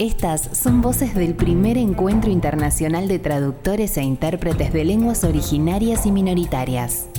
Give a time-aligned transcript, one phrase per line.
[0.00, 6.10] Estas son voces del primer encuentro internacional de traductores e intérpretes de lenguas originarias y
[6.10, 7.10] minoritarias.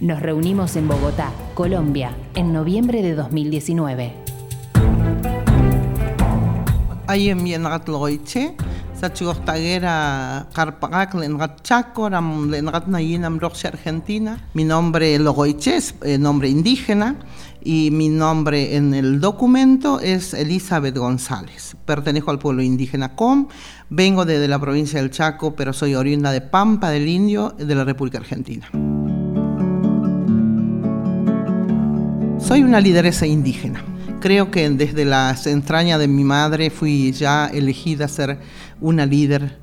[0.00, 4.14] Nos reunimos en Bogotá, Colombia, en noviembre de 2019.
[9.02, 14.38] Tagera carpagak lengat chaco, lengat nayinam roxia Argentina.
[14.54, 17.16] Mi nombre Logoiche es eh, nombre indígena
[17.64, 21.76] y mi nombre en el documento es Elizabeth González.
[21.84, 23.48] Pertenezco al pueblo indígena Com,
[23.90, 27.82] vengo desde la provincia del Chaco, pero soy oriunda de Pampa del Indio de la
[27.82, 28.68] República Argentina.
[32.38, 33.82] Soy una lideresa indígena.
[34.22, 38.38] Creo que desde las entrañas de mi madre fui ya elegida a ser
[38.82, 39.58] una líder,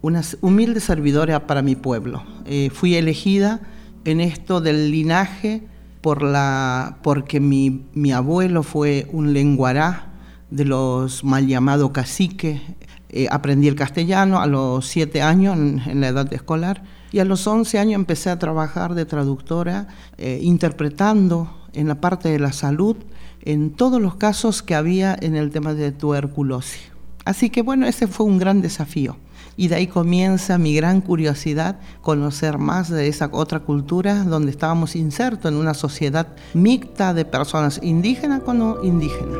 [0.00, 2.24] una humilde servidora para mi pueblo.
[2.44, 3.60] Eh, fui elegida
[4.04, 5.62] en esto del linaje
[6.00, 10.12] por la, porque mi, mi abuelo fue un lenguará
[10.50, 12.60] de los mal llamados caciques.
[13.08, 17.46] Eh, aprendí el castellano a los siete años en, la edad escolar y a los
[17.46, 22.96] once años empecé a trabajar de traductora, eh, interpretando en la parte de la salud
[23.42, 26.91] en todos los casos que había en el tema de tuberculosis.
[27.24, 29.16] Así que bueno, ese fue un gran desafío.
[29.56, 34.96] Y de ahí comienza mi gran curiosidad, conocer más de esa otra cultura donde estábamos
[34.96, 39.38] insertos en una sociedad mixta de personas indígenas con no indígenas.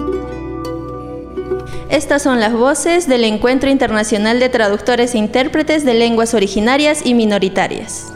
[1.88, 7.14] Estas son las voces del Encuentro Internacional de Traductores e Intérpretes de Lenguas Originarias y
[7.14, 8.12] Minoritarias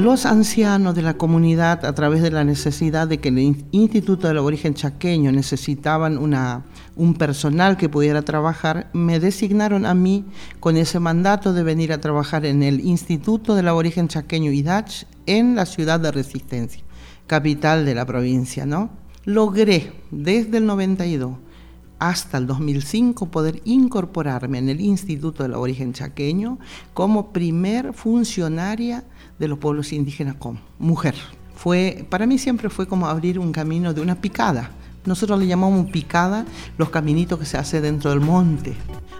[0.00, 4.38] los ancianos de la comunidad, a través de la necesidad de que el Instituto del
[4.38, 6.18] Aborigen Chaqueño necesitaban
[6.96, 10.24] un personal que pudiera trabajar, me designaron a mí
[10.58, 15.54] con ese mandato de venir a trabajar en el Instituto del Aborigen Chaqueño IDACH en
[15.54, 16.82] la ciudad de Resistencia,
[17.26, 18.64] capital de la provincia.
[18.66, 18.90] ¿no?
[19.24, 21.36] Logré desde el 92
[21.98, 26.58] hasta el 2005 poder incorporarme en el Instituto del Aborigen Chaqueño
[26.94, 29.04] como primer funcionaria
[29.40, 31.16] de los pueblos indígenas como mujer.
[31.56, 34.70] Fue, para mí siempre fue como abrir un camino de una picada.
[35.04, 36.44] Nosotros le llamamos picada
[36.78, 38.76] los caminitos que se hace dentro del monte.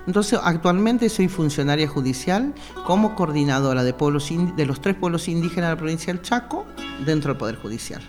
[0.07, 2.55] Entonces, actualmente soy funcionaria judicial
[2.87, 6.67] como coordinadora de, pueblos de los tres pueblos indígenas de la provincia del Chaco
[7.05, 8.03] dentro del Poder Judicial.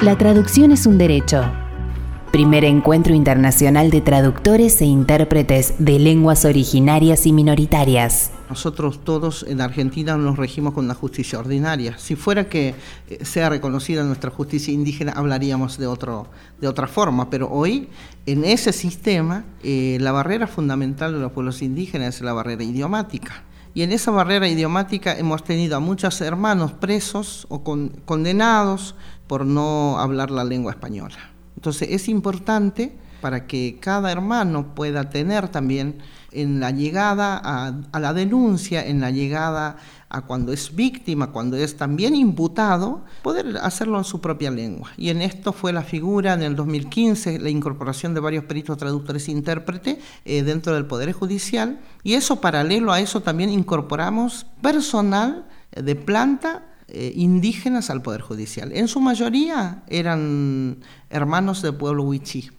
[0.00, 1.44] La traducción es un derecho
[2.32, 8.32] Primer encuentro internacional de traductores e intérpretes de lenguas originarias y minoritarias.
[8.48, 11.98] Nosotros todos en Argentina nos regimos con la justicia ordinaria.
[11.98, 12.74] Si fuera que
[13.08, 16.28] eh, sea reconocida nuestra justicia indígena, hablaríamos de, otro,
[16.60, 17.88] de otra forma, pero hoy
[18.24, 23.44] en ese sistema eh, la barrera fundamental de los pueblos indígenas es la barrera idiomática.
[23.74, 28.94] Y en esa barrera idiomática hemos tenido a muchos hermanos presos o condenados
[29.26, 31.18] por no hablar la lengua española.
[31.54, 35.98] Entonces es importante para que cada hermano pueda tener también
[36.32, 39.76] en la llegada a, la denuncia, en la llegada
[40.10, 44.90] a cuando es víctima, cuando es también imputado, poder hacerlo en su propia lengua.
[44.96, 49.28] Y en esto fue la figura en el 2015, la incorporación de varios peritos traductores
[49.28, 51.80] e intérpretes eh, dentro del Poder Judicial.
[52.02, 58.72] Y eso, paralelo a eso, también incorporamos personal de planta eh, indígenas al Poder Judicial.
[58.72, 60.78] En su mayoría eran
[61.10, 62.50] hermanos del pueblo Huichí.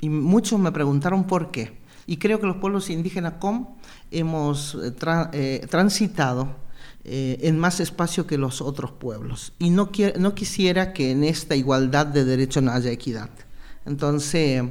[0.00, 1.85] Y muchos me preguntaron por qué.
[2.06, 3.76] Y creo que los pueblos indígenas com
[4.10, 4.94] hemos eh,
[5.32, 6.64] eh, transitado
[7.08, 9.52] en más espacio que los otros pueblos.
[9.60, 13.30] Y no, no quisiera que en esta igualdad de derechos no haya equidad.
[13.84, 14.64] Entonces,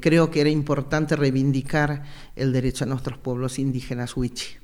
[0.00, 2.04] creo que era importante reivindicar
[2.36, 4.58] el derecho a nuestros pueblos indígenas Huichí.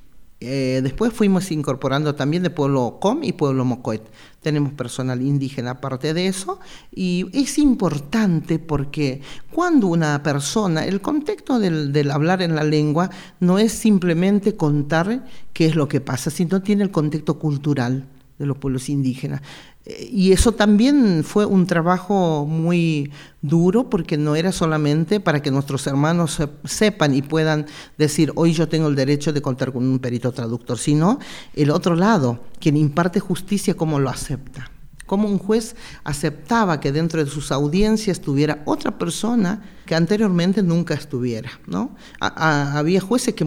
[0.45, 4.03] Eh, después fuimos incorporando también de pueblo Com y pueblo Mocoet.
[4.41, 6.59] Tenemos personal indígena aparte de eso
[6.93, 9.21] y es importante porque
[9.51, 13.09] cuando una persona, el contexto del, del hablar en la lengua
[13.39, 18.05] no es simplemente contar qué es lo que pasa, sino tiene el contexto cultural
[18.43, 19.41] de los pueblos indígenas.
[19.85, 23.11] Eh, y eso también fue un trabajo muy
[23.41, 27.65] duro porque no era solamente para que nuestros hermanos sepan y puedan
[27.97, 31.19] decir, hoy yo tengo el derecho de contar con un perito traductor, sino
[31.53, 34.69] el otro lado, quien imparte justicia, cómo lo acepta.
[35.05, 35.75] Cómo un juez
[36.05, 41.51] aceptaba que dentro de sus audiencias estuviera otra persona que anteriormente nunca estuviera.
[41.67, 41.95] ¿no?
[42.19, 43.45] había jueces que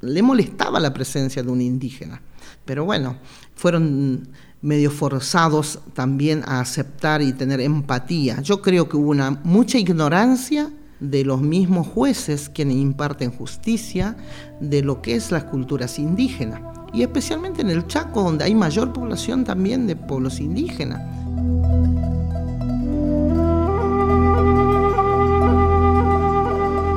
[0.00, 2.20] le molestaba la presencia de un indígena.
[2.64, 3.16] Pero bueno,
[3.56, 4.28] fueron
[4.62, 8.40] medio forzados también a aceptar y tener empatía.
[8.42, 10.70] Yo creo que hubo una mucha ignorancia
[11.00, 14.16] de los mismos jueces quienes imparten justicia
[14.60, 16.60] de lo que es las culturas indígenas
[16.92, 21.02] y especialmente en el Chaco donde hay mayor población también de pueblos indígenas.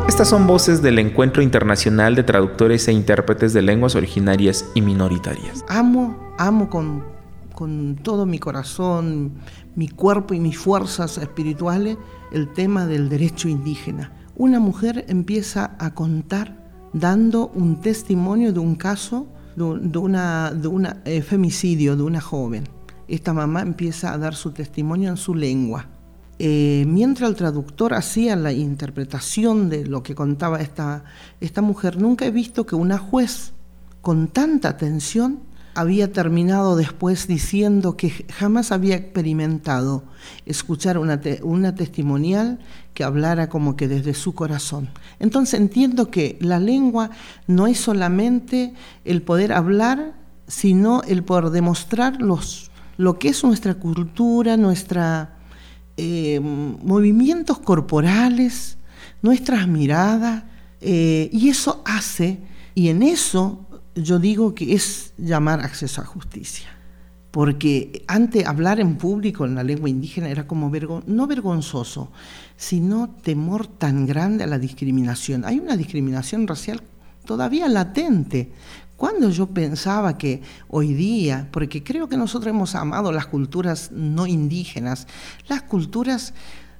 [0.08, 5.64] Estas son voces del Encuentro Internacional de Traductores e Intérpretes de Lenguas Originarias y Minoritarias.
[5.70, 7.03] Amo, amo con,
[7.53, 9.33] con todo mi corazón,
[9.75, 11.97] mi cuerpo y mis fuerzas espirituales
[12.31, 14.12] el tema del derecho indígena.
[14.36, 16.57] Una mujer empieza a contar
[16.94, 22.63] dando un testimonio de un caso de, una, de un eh, femicidio de una joven.
[23.07, 25.88] Esta mamá empieza a dar su testimonio en su lengua
[26.41, 31.03] eh, mientras el traductor hacía la interpretación de lo que contaba esta,
[31.41, 33.51] esta mujer, nunca he visto que una juez
[34.01, 35.41] con tanta atención
[35.75, 40.04] había terminado después diciendo que jamás había experimentado
[40.45, 42.60] escuchar una, una, testimonial
[42.94, 44.89] que hablara como que desde su corazón.
[45.19, 47.12] Entonces entiendo que la lengua
[47.48, 48.74] no es solamente
[49.06, 50.13] el poder hablar,
[50.48, 55.38] sino el poder demostrar los, lo que es nuestra cultura, nuestra,
[55.98, 58.77] eh, movimientos corporales,
[59.22, 60.44] nuestras miradas,
[60.81, 62.39] eh, y eso hace,
[62.74, 63.65] y en eso
[63.95, 66.69] yo digo que es llamar acceso a justicia.
[67.31, 70.71] Porque antes hablar en público en la lengua indígena era como
[71.06, 72.12] no vergonzoso,
[72.57, 75.45] sino temor tan grande a la discriminación.
[75.45, 76.81] Hay una discriminación racial
[77.25, 78.51] todavía latente,
[79.00, 84.27] cuando yo pensaba que hoy día, porque creo que nosotros hemos amado las culturas no
[84.27, 85.07] indígenas,
[85.47, 86.33] las culturas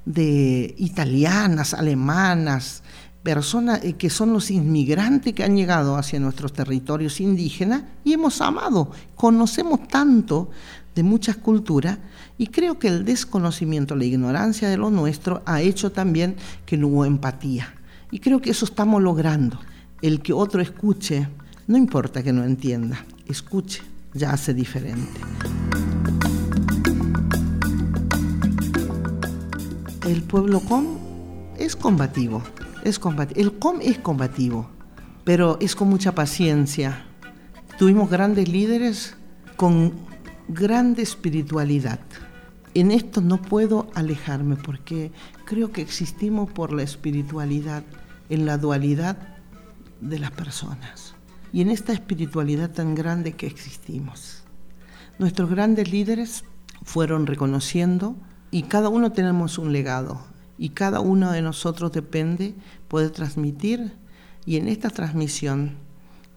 [0.04, 2.84] de italianas, alemanas,
[3.30, 8.42] personas eh, que son los inmigrantes que han llegado hacia nuestros territorios indígenas y hemos
[8.42, 10.50] amado, conocemos tanto
[10.96, 12.00] de muchas culturas
[12.40, 16.88] y creo que el desconocimiento, la ignorancia de lo nuestro ha hecho también que no
[16.88, 17.76] hubo empatía.
[18.10, 19.60] Y creo que eso estamos logrando,
[20.02, 21.28] el que otro escuche
[21.68, 23.84] no importa que no entienda, escuche,
[24.16, 25.22] ya hace diferente.
[30.08, 30.98] El pueblo com
[31.60, 32.42] es combativo,
[32.84, 33.00] es.
[33.36, 34.70] El com es combativo,
[35.24, 37.06] pero es con mucha paciencia.
[37.78, 39.16] Tuvimos grandes líderes
[39.56, 39.94] con
[40.48, 42.00] grande espiritualidad.
[42.74, 45.12] En esto no puedo alejarme porque
[45.46, 47.84] creo que existimos por la espiritualidad,
[48.30, 49.18] en la dualidad
[50.02, 51.16] de las personas
[51.52, 54.44] y en esta espiritualidad tan grande que existimos.
[55.18, 56.46] Nuestros grandes líderes
[56.84, 58.16] fueron reconociendo
[58.52, 60.22] y cada uno tenemos un legado
[60.60, 62.54] y cada uno de nosotros depende
[62.90, 63.94] poder transmitir
[64.46, 65.78] y en esta transmisión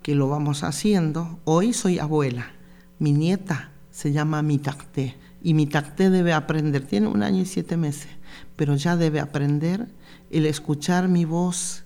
[0.00, 2.52] que lo vamos haciendo, hoy soy abuela,
[3.00, 8.08] mi nieta se llama Mitacté y Mitacté debe aprender, tiene un año y siete meses,
[8.54, 9.88] pero ya debe aprender
[10.30, 11.84] el escuchar mi voz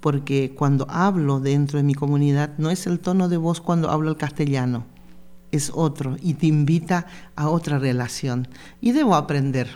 [0.00, 4.10] porque cuando hablo dentro de mi comunidad no es el tono de voz cuando hablo
[4.10, 4.84] el castellano,
[5.50, 7.06] es otro y te invita
[7.36, 8.48] a otra relación.
[8.80, 9.68] Y debo aprender,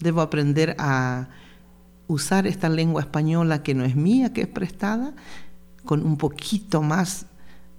[0.00, 1.28] debo aprender a
[2.12, 5.14] usar esta lengua española que no es mía, que es prestada,
[5.84, 7.26] con un poquito más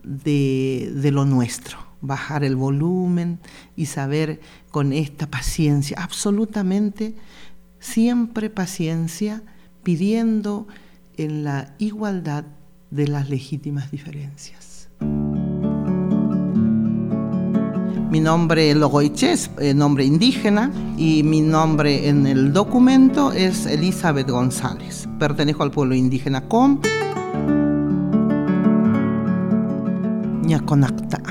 [0.04, 3.40] de, de lo nuestro, bajar el volumen
[3.76, 4.42] y saber
[4.72, 7.16] con esta paciencia, absolutamente
[7.80, 9.44] siempre paciencia,
[9.84, 10.68] pidiendo
[11.18, 12.46] en la igualdad
[12.92, 14.73] de las legítimas diferencias.
[18.14, 24.30] Mi nombre Logoiche, es eh, nombre indígena, y mi nombre en el documento es Elizabeth
[24.30, 25.10] González.
[25.18, 26.80] Pertenezco al pueblo indígena Com.
[30.44, 31.24] Ñaconacta.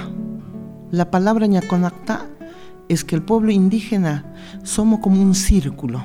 [0.91, 2.27] La palabra Ñaconacta
[2.89, 6.05] es que el pueblo indígena somos como un círculo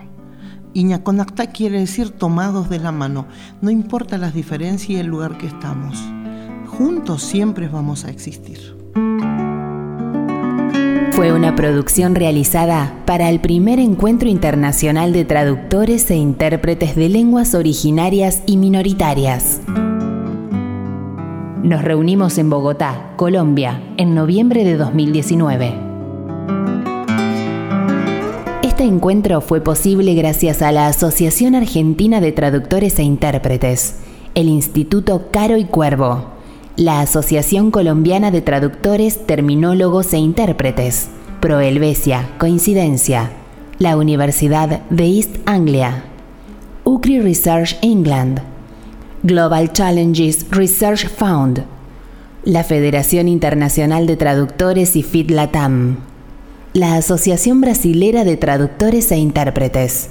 [0.76, 3.26] Iñaconacta quiere decir tomados de la mano.
[3.62, 5.98] No importa las diferencias y el lugar que estamos.
[6.68, 8.78] Juntos siempre vamos a existir.
[11.18, 17.56] Fue una producción realizada para el primer encuentro internacional de traductores e intérpretes de lenguas
[17.56, 19.62] originarias y minoritarias.
[21.64, 25.74] Nos reunimos en Bogotá, Colombia, en noviembre de 2019.
[28.62, 33.96] Este encuentro fue posible gracias a la Asociación Argentina de Traductores e Intérpretes,
[34.36, 36.37] el Instituto Caro y Cuervo,
[36.78, 41.08] la Asociación Colombiana de Traductores, Terminólogos e Intérpretes,
[41.42, 43.32] Proelvesia, Coincidencia,
[43.80, 46.04] la Universidad de East Anglia,
[46.84, 48.42] UCRI Research England,
[49.24, 51.64] Global Challenges Research Fund,
[52.44, 55.98] la Federación Internacional de Traductores y FIT-LATAM
[56.74, 60.10] la Asociación Brasilera de Traductores e Intérpretes,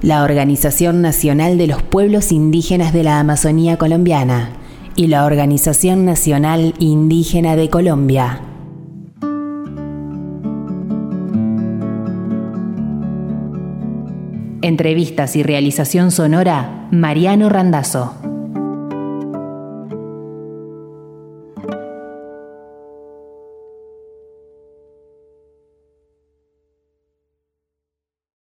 [0.00, 4.61] la Organización Nacional de los Pueblos Indígenas de la Amazonía Colombiana
[4.96, 8.40] y la Organización Nacional Indígena de Colombia.
[14.62, 18.21] Entrevistas y realización sonora, Mariano Randazzo.